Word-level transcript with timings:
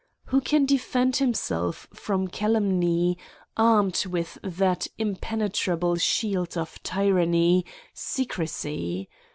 Who 0.33 0.41
can 0.41 0.65
defend 0.65 1.17
himself 1.17 1.87
from 1.93 2.27
calumny., 2.27 3.19
armed 3.55 4.03
with 4.07 4.39
that 4.41 4.87
impenetrable 4.97 5.97
shield 5.97 6.57
of 6.57 6.81
tyranny, 6.81 7.67
secrecy? 7.93 9.09